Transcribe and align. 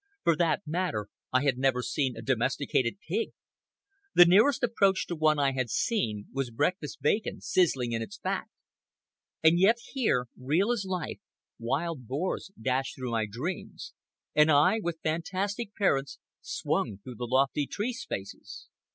For 0.23 0.35
that 0.37 0.63
matter 0.65 1.09
I 1.31 1.43
had 1.43 1.59
never 1.59 1.83
seen 1.83 2.17
a 2.17 2.23
domesticated 2.23 2.97
pig. 3.07 3.33
The 4.15 4.25
nearest 4.25 4.63
approach 4.63 5.05
to 5.05 5.15
one 5.15 5.37
that 5.37 5.43
I 5.43 5.51
had 5.51 5.69
seen 5.69 6.25
was 6.33 6.49
breakfast 6.49 7.03
bacon 7.03 7.39
sizzling 7.39 7.91
in 7.91 8.01
its 8.01 8.17
fat. 8.17 8.47
And 9.43 9.59
yet 9.59 9.77
here, 9.91 10.25
real 10.35 10.71
as 10.71 10.85
life, 10.85 11.19
wild 11.59 12.07
boars 12.07 12.49
dashed 12.59 12.95
through 12.95 13.11
my 13.11 13.27
dreams, 13.29 13.93
and 14.33 14.49
I, 14.49 14.79
with 14.81 14.97
fantastic 15.03 15.75
parents, 15.75 16.17
swung 16.41 16.97
through 17.03 17.17
the 17.17 17.27
lofty 17.29 17.67
tree 17.67 17.93
spaces. 17.93 18.69